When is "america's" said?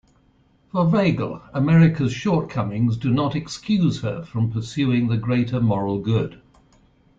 1.53-2.11